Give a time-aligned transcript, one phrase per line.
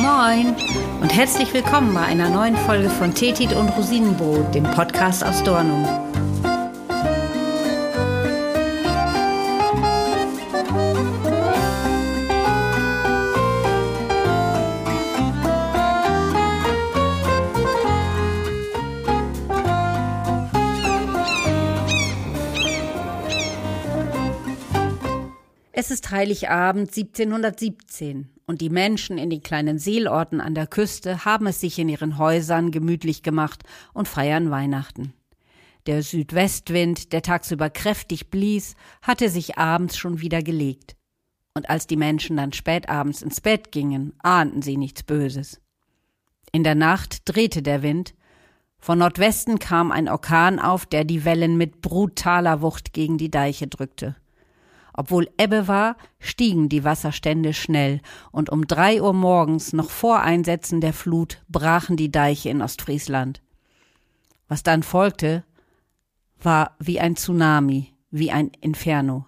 [0.00, 0.56] Moin
[1.02, 5.84] und herzlich willkommen bei einer neuen Folge von Tetit und Rosinenbrot, dem Podcast aus Dornum.
[25.72, 31.46] Es ist Heiligabend 1717 und die Menschen in den kleinen Seelorten an der Küste haben
[31.46, 33.62] es sich in ihren Häusern gemütlich gemacht
[33.94, 35.14] und feiern Weihnachten.
[35.86, 40.96] Der Südwestwind, der tagsüber kräftig blies, hatte sich abends schon wieder gelegt.
[41.54, 45.60] Und als die Menschen dann spätabends ins Bett gingen, ahnten sie nichts Böses.
[46.50, 48.14] In der Nacht drehte der Wind,
[48.80, 53.68] von Nordwesten kam ein Orkan auf, der die Wellen mit brutaler Wucht gegen die Deiche
[53.68, 54.16] drückte.
[55.00, 60.82] Obwohl Ebbe war, stiegen die Wasserstände schnell, und um drei Uhr morgens, noch vor Einsetzen
[60.82, 63.40] der Flut, brachen die Deiche in Ostfriesland.
[64.46, 65.42] Was dann folgte,
[66.42, 69.24] war wie ein Tsunami, wie ein Inferno.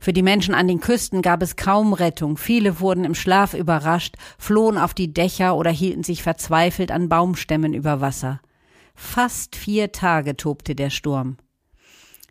[0.00, 4.16] Für die Menschen an den Küsten gab es kaum Rettung, viele wurden im Schlaf überrascht,
[4.38, 8.40] flohen auf die Dächer oder hielten sich verzweifelt an Baumstämmen über Wasser.
[8.94, 11.36] Fast vier Tage tobte der Sturm.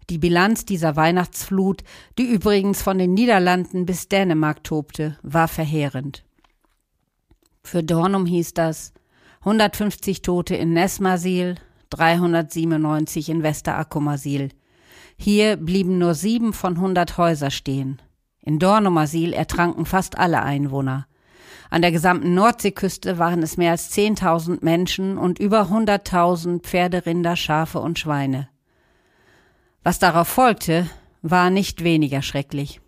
[0.10, 1.84] Die Bilanz dieser Weihnachtsflut,
[2.18, 6.24] die übrigens von den Niederlanden bis Dänemark tobte, war verheerend.
[7.64, 8.94] Für Dornum hieß das
[9.40, 11.56] 150 Tote in Nesmasil,
[11.90, 14.50] 397 in Westerackumasil.
[15.18, 18.02] Hier blieben nur sieben von hundert Häuser stehen.
[18.42, 21.08] In Dornumasil ertranken fast alle Einwohner.
[21.72, 27.36] An der gesamten Nordseeküste waren es mehr als 10.000 Menschen und über 100.000 Pferde, Rinder,
[27.36, 28.50] Schafe und Schweine.
[29.86, 30.90] Was darauf folgte,
[31.22, 32.82] war nicht weniger schrecklich.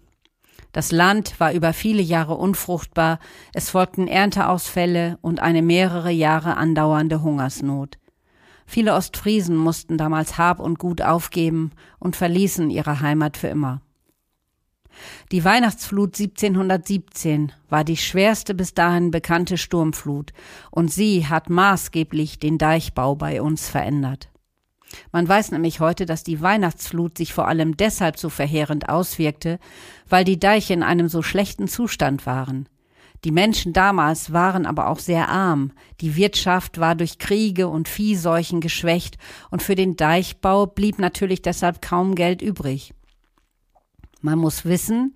[0.71, 3.19] Das Land war über viele Jahre unfruchtbar,
[3.53, 7.99] es folgten Ernteausfälle und eine mehrere Jahre andauernde Hungersnot.
[8.65, 13.83] Viele Ostfriesen mussten damals Hab und Gut aufgeben und verließen ihre Heimat für immer.
[15.31, 20.33] Die Weihnachtsflut 1717 war die schwerste bis dahin bekannte Sturmflut,
[20.71, 24.29] und sie hat maßgeblich den Deichbau bei uns verändert.
[25.11, 29.59] Man weiß nämlich heute, dass die Weihnachtsflut sich vor allem deshalb so verheerend auswirkte,
[30.07, 32.69] weil die Deiche in einem so schlechten Zustand waren.
[33.23, 35.71] Die Menschen damals waren aber auch sehr arm,
[36.01, 39.17] die Wirtschaft war durch Kriege und Viehseuchen geschwächt,
[39.49, 42.93] und für den Deichbau blieb natürlich deshalb kaum Geld übrig.
[44.21, 45.13] Man muss wissen,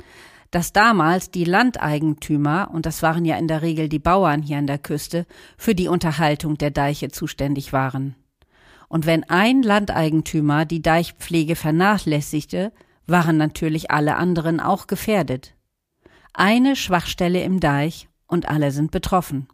[0.49, 4.67] dass damals die Landeigentümer, und das waren ja in der Regel die Bauern hier an
[4.67, 8.15] der Küste, für die Unterhaltung der Deiche zuständig waren.
[8.91, 12.74] Und wenn ein Landeigentümer die Deichpflege vernachlässigte,
[13.07, 15.56] waren natürlich alle anderen auch gefährdet.
[16.34, 19.47] Eine Schwachstelle im Deich und alle sind betroffen.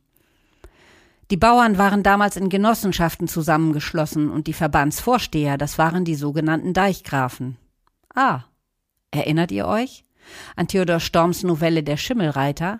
[1.30, 7.58] Die Bauern waren damals in Genossenschaften zusammengeschlossen und die Verbandsvorsteher, das waren die sogenannten Deichgrafen.
[8.16, 8.46] Ah,
[9.12, 10.04] erinnert ihr euch?
[10.56, 12.80] An Theodor Storms Novelle Der Schimmelreiter?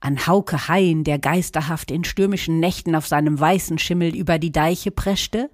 [0.00, 4.90] An Hauke Hain, der geisterhaft in stürmischen Nächten auf seinem weißen Schimmel über die Deiche
[4.90, 5.48] preschte?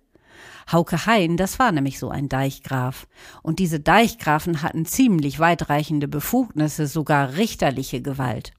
[0.71, 3.07] Hauke Hein, das war nämlich so ein Deichgraf.
[3.43, 8.53] Und diese Deichgrafen hatten ziemlich weitreichende Befugnisse, sogar richterliche Gewalt.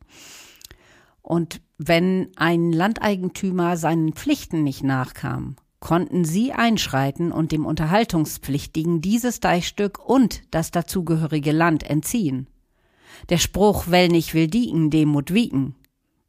[1.22, 9.40] Und wenn ein Landeigentümer seinen Pflichten nicht nachkam, konnten sie einschreiten und dem Unterhaltungspflichtigen dieses
[9.40, 12.48] Deichstück und das dazugehörige Land entziehen.
[13.30, 15.76] Der Spruch, wer nicht will dieken, dem mut wieken.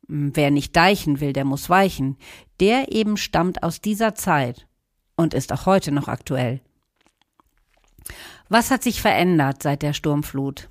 [0.09, 2.17] Wer nicht deichen will, der muss weichen.
[2.61, 4.67] Der eben stammt aus dieser Zeit
[5.17, 6.61] und ist auch heute noch aktuell.
[8.49, 10.69] Was hat sich verändert seit der Sturmflut?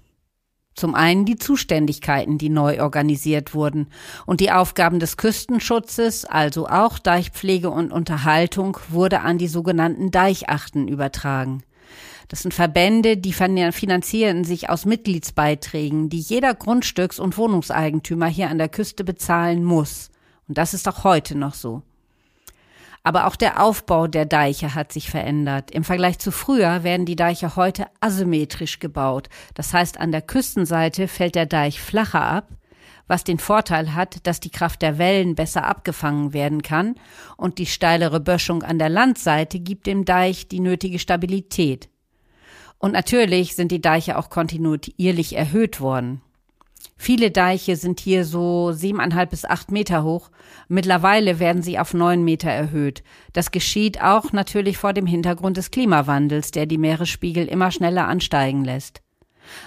[0.74, 3.88] Zum einen die Zuständigkeiten, die neu organisiert wurden,
[4.26, 10.88] und die Aufgaben des Küstenschutzes, also auch Deichpflege und Unterhaltung, wurde an die sogenannten Deichachten
[10.88, 11.64] übertragen.
[12.30, 18.58] Das sind Verbände, die finanzieren sich aus Mitgliedsbeiträgen, die jeder Grundstücks- und Wohnungseigentümer hier an
[18.58, 20.10] der Küste bezahlen muss.
[20.48, 21.84] Und das ist auch heute noch so.
[23.04, 25.72] Aber auch der Aufbau der Deiche hat sich verändert.
[25.72, 29.28] Im Vergleich zu früher werden die Deiche heute asymmetrisch gebaut.
[29.56, 32.50] Das heißt, an der Küstenseite fällt der Deich flacher ab,
[33.08, 36.96] was den Vorteil hat, dass die Kraft der Wellen besser abgefangen werden kann
[37.38, 41.90] und die steilere Böschung an der Landseite gibt dem Deich die nötige Stabilität.
[42.78, 46.22] Und natürlich sind die Deiche auch kontinuierlich erhöht worden.
[47.04, 50.30] Viele Deiche sind hier so siebeneinhalb bis acht Meter hoch.
[50.68, 53.02] Mittlerweile werden sie auf neun Meter erhöht.
[53.34, 58.64] Das geschieht auch natürlich vor dem Hintergrund des Klimawandels, der die Meeresspiegel immer schneller ansteigen
[58.64, 59.02] lässt.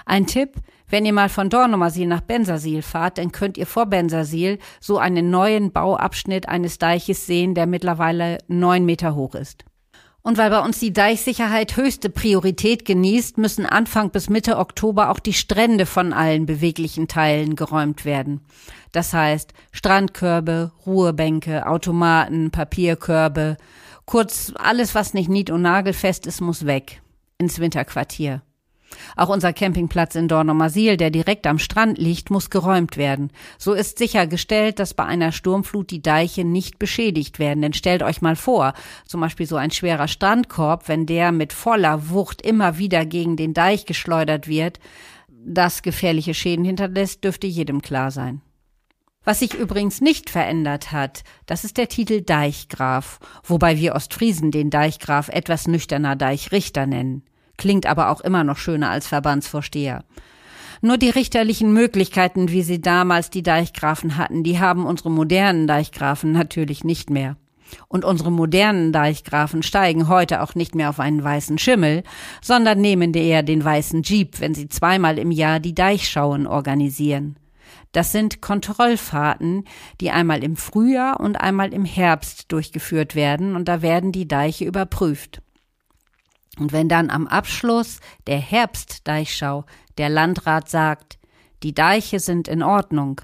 [0.06, 0.52] Ein Tipp,
[0.88, 5.30] wenn ihr mal von Dornumersiel nach Bensersiel fahrt, dann könnt ihr vor Bensersiel so einen
[5.30, 9.64] neuen Bauabschnitt eines Deiches sehen, der mittlerweile neun Meter hoch ist.
[10.26, 15.18] Und weil bei uns die Deichsicherheit höchste Priorität genießt, müssen Anfang bis Mitte Oktober auch
[15.18, 18.40] die Strände von allen beweglichen Teilen geräumt werden.
[18.90, 23.58] Das heißt Strandkörbe, Ruhebänke, Automaten, Papierkörbe,
[24.06, 27.02] kurz alles, was nicht nied- und nagelfest ist, muss weg
[27.36, 28.40] ins Winterquartier.
[29.16, 33.30] Auch unser Campingplatz in Dornumersiel, der direkt am Strand liegt, muss geräumt werden.
[33.58, 37.62] So ist sichergestellt, dass bei einer Sturmflut die Deiche nicht beschädigt werden.
[37.62, 38.74] Denn stellt euch mal vor,
[39.06, 43.54] zum Beispiel so ein schwerer Strandkorb, wenn der mit voller Wucht immer wieder gegen den
[43.54, 44.78] Deich geschleudert wird,
[45.28, 48.40] das gefährliche Schäden hinterlässt, dürfte jedem klar sein.
[49.24, 54.68] Was sich übrigens nicht verändert hat, das ist der Titel Deichgraf, wobei wir Ostfriesen den
[54.68, 57.24] Deichgraf etwas nüchterner Deichrichter nennen
[57.56, 60.04] klingt aber auch immer noch schöner als Verbandsvorsteher.
[60.80, 66.32] Nur die richterlichen Möglichkeiten, wie sie damals die Deichgrafen hatten, die haben unsere modernen Deichgrafen
[66.32, 67.36] natürlich nicht mehr.
[67.88, 72.02] Und unsere modernen Deichgrafen steigen heute auch nicht mehr auf einen weißen Schimmel,
[72.42, 77.36] sondern nehmen eher den weißen Jeep, wenn sie zweimal im Jahr die Deichschauen organisieren.
[77.92, 79.64] Das sind Kontrollfahrten,
[80.00, 84.64] die einmal im Frühjahr und einmal im Herbst durchgeführt werden, und da werden die Deiche
[84.64, 85.40] überprüft.
[86.58, 89.64] Und wenn dann am Abschluss der Herbstdeichschau
[89.98, 91.18] der Landrat sagt,
[91.62, 93.20] die Deiche sind in Ordnung,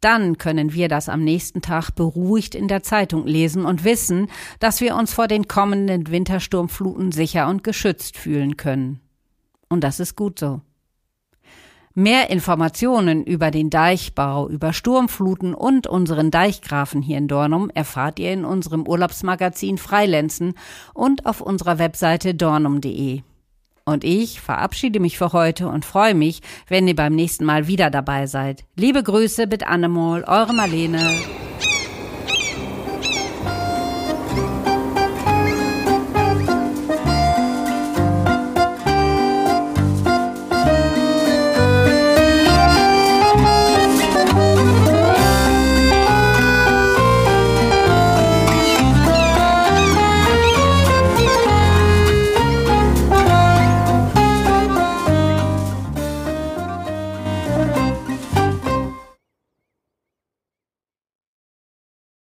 [0.00, 4.28] dann können wir das am nächsten Tag beruhigt in der Zeitung lesen und wissen,
[4.60, 9.00] dass wir uns vor den kommenden Wintersturmfluten sicher und geschützt fühlen können.
[9.68, 10.60] Und das ist gut so.
[11.98, 18.34] Mehr Informationen über den Deichbau, über Sturmfluten und unseren Deichgrafen hier in Dornum erfahrt ihr
[18.34, 20.52] in unserem Urlaubsmagazin Freilenzen
[20.92, 23.22] und auf unserer Webseite dornum.de.
[23.86, 27.88] Und ich verabschiede mich für heute und freue mich, wenn ihr beim nächsten Mal wieder
[27.88, 28.64] dabei seid.
[28.74, 31.00] Liebe Grüße mit Annemol, eure Marlene.